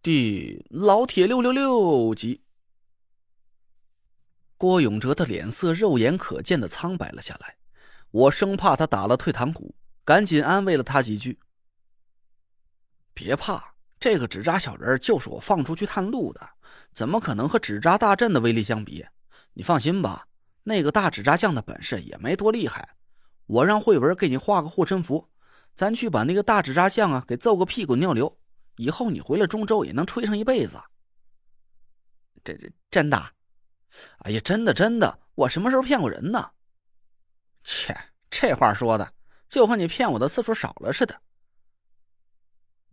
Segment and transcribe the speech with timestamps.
[0.00, 2.40] 第老铁六六六集，
[4.56, 7.56] 郭永哲的脸色肉眼可见的苍白了下来，
[8.12, 9.74] 我生怕他打了退堂鼓，
[10.04, 11.40] 赶紧安慰了他几句
[13.12, 16.48] ：“别怕，这个纸扎小人就是我放出去探路的，
[16.92, 19.04] 怎么可能和纸扎大阵的威力相比？
[19.54, 20.28] 你放心吧，
[20.62, 22.90] 那个大纸扎匠的本事也没多厉害，
[23.46, 25.28] 我让慧文给你画个护身符，
[25.74, 28.38] 咱去把那个大纸扎匠啊给揍个屁滚尿流。”
[28.78, 30.80] 以后你回了中州也能吹上一辈子。
[32.42, 33.34] 这这真的？
[34.18, 36.50] 哎呀，真的真的，我什么时候骗过人呢？
[37.64, 37.94] 切，
[38.30, 39.12] 这话说的
[39.48, 41.20] 就和你骗我的次数少了似的。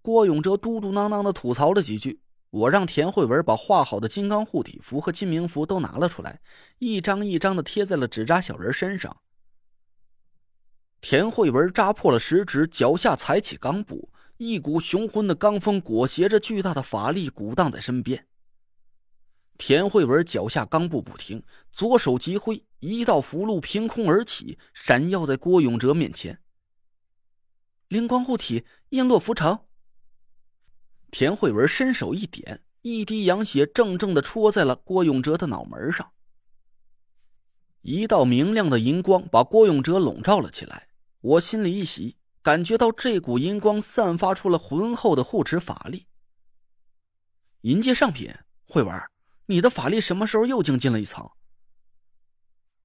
[0.00, 2.20] 郭永哲嘟嘟囔囔的吐槽了几句，
[2.50, 6.40] 我让田慧文把画好的金刚护体符和金明符都拿了出来，
[6.78, 9.16] 一张一张的贴在了纸扎小人身上。
[11.00, 14.10] 田慧文扎破了食指，脚下踩起钢步。
[14.42, 18.26] 一股雄浑的罡风裹挟着巨大的法力鼓荡在身边。
[19.56, 21.40] 田慧文脚下钢步不停，
[21.70, 26.42] 左手急挥，一道符箓凭空而起，闪耀在郭永哲面前。
[27.86, 29.56] 灵光护体，璎珞符成。
[31.12, 36.10] 田慧文伸手一点，一滴阳血正正的戳在了郭永哲的脑门上。
[37.82, 40.88] 一道明亮的银光把郭永哲笼罩了起来，
[41.20, 42.16] 我心里一喜。
[42.42, 46.06] 感觉到这股银光散发出了浑厚的护持法力。
[47.60, 49.00] 银阶上品，慧文，
[49.46, 51.30] 你的法力什么时候又精进了一层？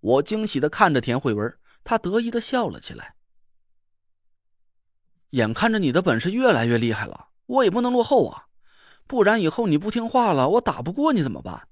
[0.00, 3.14] 我惊喜的看着田慧文，他得意的笑了起来。
[5.30, 8.46] 眼看着你的本事越来越厉害了，我也不能落后啊，
[9.06, 11.68] 不然以后你不听话了，我打不过你怎么办？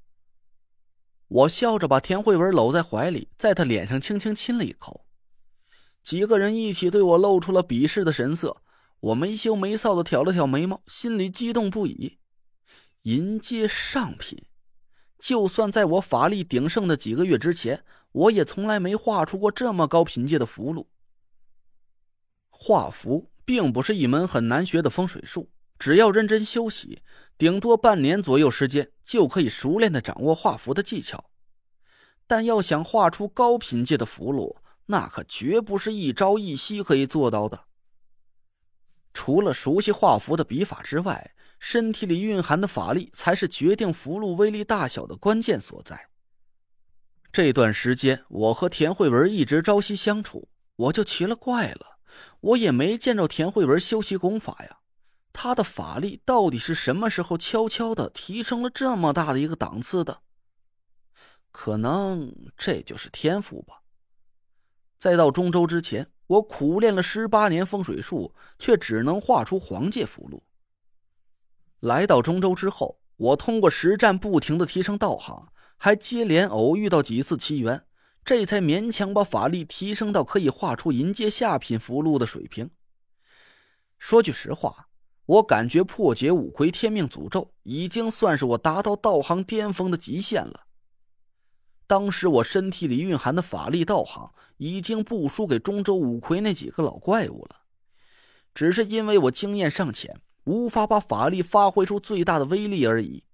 [1.28, 5.06] 我笑着把田慧文搂在怀里，在他脸上轻轻亲了一口。
[6.02, 8.56] 几个人一起对我露出了鄙视的神色，
[9.00, 12.18] 我没羞没臊的挑了挑眉毛，心里激动不已。
[13.02, 14.42] 银阶上品，
[15.18, 20.86] 就算在我法力鼎盛的几个月之前，我也从来没画出过这么高品阶的符箓。
[22.50, 25.48] 画符并不是一门很难学的风水术，
[25.78, 27.00] 只要认真修习，
[27.38, 31.30] 顶多半年左右时间就可以熟练的掌握画符的技巧。
[32.26, 34.54] 但要想画出高品阶的符箓，
[34.90, 37.66] 那可绝不是一朝一夕可以做到的。
[39.14, 46.08] 除了熟悉画符的笔法之外，身体里蕴含的法力才是决定符箓威力大小的关键所在。
[47.30, 51.98] 这段时间，我和田慧文一直朝夕相处，我就奇了怪了，
[52.40, 54.78] 我也没见着田慧文修习功法呀，
[55.32, 60.22] 他的法力到底是什么时候悄悄的提升了这么大的一个档次的？
[61.52, 63.79] 可能这就是天赋吧。
[65.00, 70.38] 在到中州之前，我苦练了十八年风水术，却只能画出黄界符箓。
[71.80, 77.82] 来到中州之后，我通过实战不停的提升道行，还接连偶遇到几次奇缘，
[78.22, 82.68] 这才勉强把法力提升到可以画出银阶下品符箓的水平。
[83.98, 84.88] 说句实话，
[85.24, 90.66] 我感觉破解五魁天命诅咒已经算是我达到道行巅峰的极限了。
[91.90, 97.62] 当时我身体里蕴含的法力道行已经不输给中州五魁那几个老怪物了，
[98.54, 103.24] 只是因为我经验尚浅，无法把法力发挥出最大的威力而已。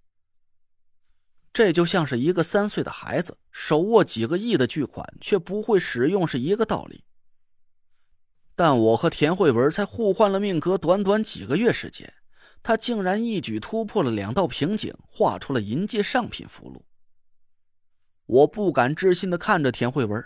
[1.52, 7.04] 这就像是一个三岁的孩子手握几个亿的巨款，却不会使用是一个道理。
[8.54, 12.10] 但我和田慧文才互换了命格，短短几个月时间，
[12.62, 16.80] 他竟然一举突破了两道瓶颈，画出了银界上品符箓。
[18.26, 20.24] 我不敢置信的看着田慧文，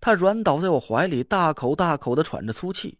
[0.00, 2.98] 她软倒在我怀里，大口大口的喘着粗气。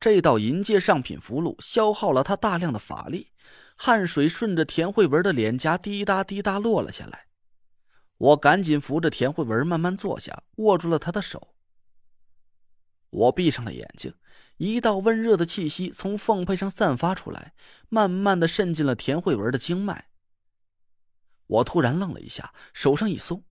[0.00, 3.32] 这道银阶上品符箓消耗了他大量的法力，
[3.76, 7.26] 汗水顺着田慧文的脸颊滴答滴答落了下来。
[8.16, 11.54] 我赶紧扶着田慧文慢慢坐下，握住了她的手。
[13.10, 14.14] 我闭上了眼睛，
[14.58, 17.54] 一道温热的气息从凤佩上散发出来，
[17.88, 20.08] 慢慢的渗进了田慧文的经脉。
[21.48, 23.42] 我突然愣了一下，手上一松。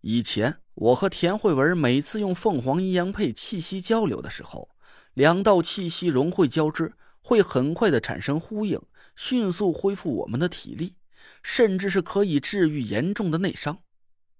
[0.00, 4.70] 以前我和田慧文每次用凤凰阴阳配气息交流的时候，
[5.14, 8.80] 两道气息融会交织，会很快的产生呼应，
[9.16, 10.94] 迅速恢复我们的体力，
[11.42, 13.82] 甚至是可以治愈严重的内伤。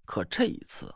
[0.05, 0.95] 可这一次，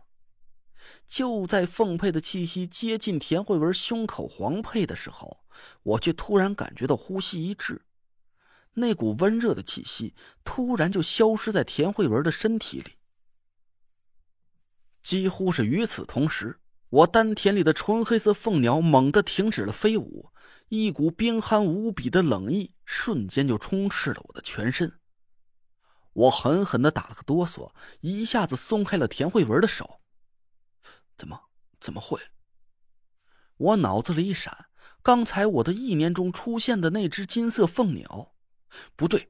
[1.06, 5.44] 就在凤佩的气息接近田慧文胸口黄佩的时候，
[5.84, 7.81] 我却突然感觉到呼吸一滞。
[8.73, 12.93] 那股温热的气息突然就消失在田慧文的身体里。
[15.01, 16.59] 几乎是与此同时，
[16.89, 20.31] 我丹田里的纯黑色凤鸟猛地停止了飞舞，
[20.69, 24.99] 一股冰寒无比的冷意瞬间就充斥了我的全身。
[26.13, 27.71] 我狠狠的打了个哆嗦，
[28.01, 29.99] 一下子松开了田慧文的手。
[31.17, 31.49] 怎么？
[31.79, 32.19] 怎么会？
[33.57, 34.67] 我脑子里一闪，
[35.01, 38.32] 刚才我的意念中出现的那只金色凤鸟，
[38.95, 39.29] 不对，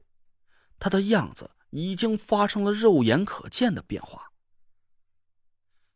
[0.78, 4.30] 它的样子已经发生了肉眼可见的变化。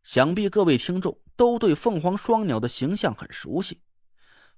[0.02, 3.82] 想必各位听众都对凤凰双鸟的形象很熟悉。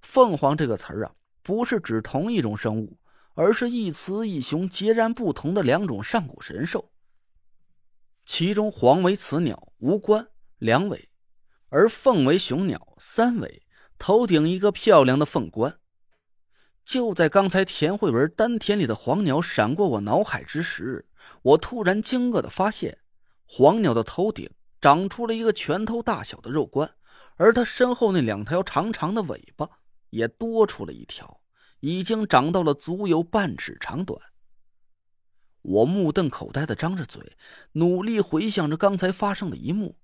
[0.02, 2.96] 凤凰这个词儿啊，不是指同一种生物。
[3.34, 6.92] 而是一雌一雄截然不同的两种上古神兽。
[8.26, 10.28] 其中黄为雌鸟，无冠，
[10.58, 11.08] 两尾；
[11.68, 13.62] 而凤为雄鸟，三尾，
[13.98, 15.79] 头顶一个漂亮的凤冠。
[16.90, 21.06] 就在刚才，田慧文丹田里的黄鸟闪过我脑海之时，
[21.40, 22.98] 我突然惊愕的发现，
[23.46, 24.50] 黄鸟的头顶
[24.80, 26.92] 长出了一个拳头大小的肉冠，
[27.36, 29.70] 而它身后那两条长长的尾巴
[30.08, 31.40] 也多出了一条。
[31.78, 34.20] 已经长到了足有半尺长短。
[35.62, 37.36] 我目瞪口呆的张着嘴，
[37.70, 39.96] 努力回想着刚才发生的一幕。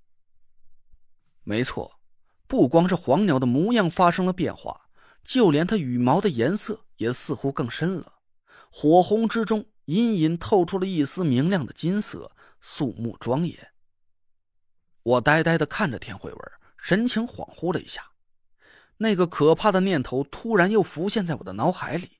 [1.43, 1.99] 没错，
[2.47, 4.86] 不光是黄鸟的模样发生了变化，
[5.27, 8.21] 就连它羽毛的颜色也似乎更深了，
[8.71, 12.31] 火红之中隐隐透出了一丝明亮的金色，
[12.61, 13.73] 肃穆庄严。
[15.03, 18.13] 我呆呆的看着田慧文，神情恍惚了一下。
[18.99, 22.19] 那个可怕的念头突然又浮现在我的脑海里。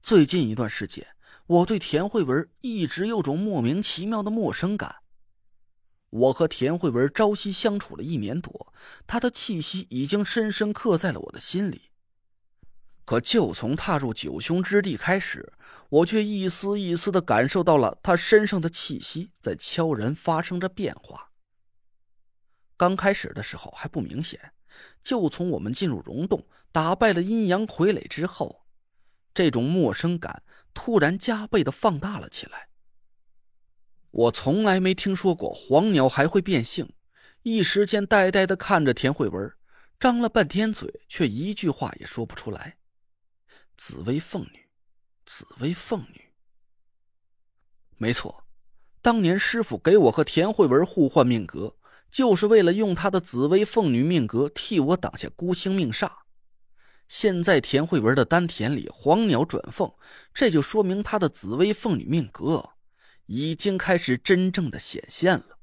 [0.00, 1.06] 最近一段时间，
[1.46, 5.02] 我对田慧文一直有种莫名其妙的陌生感。
[6.08, 8.72] 我和田慧文朝夕相处了一年多，
[9.08, 11.89] 她的气息已经深深刻在了我的心里。
[13.10, 15.52] 可就从踏入九凶之地开始，
[15.88, 21.32] 我却一丝一丝的感受到了他身上的气息在悄然发生着变化。
[22.76, 24.52] 刚开始的时候还不明显。
[25.02, 28.64] 就从我们进入溶洞，打败了阴阳傀儡之后，
[29.34, 32.68] 这种陌生感突然加倍的放大了起来。
[34.12, 36.92] 我从来没听说过黄鸟还会变性，
[37.42, 39.52] 一时间呆呆的看着田慧文，
[39.98, 42.76] 张了半天嘴，却一句话也说不出来。
[43.82, 44.68] 紫薇凤女，
[45.24, 46.34] 紫薇凤女。
[47.96, 48.44] 没错，
[49.00, 51.78] 当年师傅给我和田慧文互换命格。
[52.10, 56.10] 就是为了用他的紫薇凤女命格替我挡下孤星命煞。
[57.08, 59.94] 现在田慧文的丹田里黄鸟转凤，
[60.34, 62.72] 这就说明他的紫薇凤女命格
[63.24, 65.58] 已经开始真正的显现了。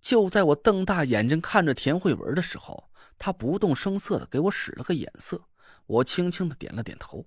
[0.00, 5.48] 就在我瞪大眼睛看着田慧文的时候，他不动声色的给我使了个眼色，
[5.90, 7.26] 我轻轻的点了点头。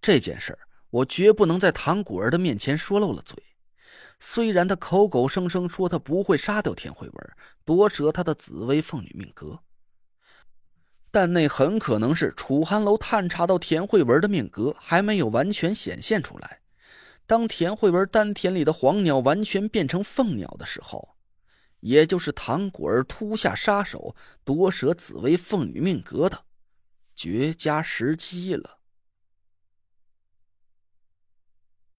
[0.00, 0.56] 这件事
[0.90, 3.42] 我绝不能在唐果儿的面前说漏了嘴。
[4.20, 9.58] 虽然他口口声声说他不会杀掉田慧文，夺舍他的紫薇凤女命格，
[11.10, 16.60] 但那很可能是楚寒楼探查到田慧文的命格还没有完全显现出来。
[17.26, 21.16] 当田慧文丹田里的黄鸟完全变成凤鸟的时候，
[21.80, 24.14] 也就是唐果儿突下杀手
[24.44, 26.44] 夺舍紫薇凤女命格的
[27.14, 28.78] 绝佳时机了。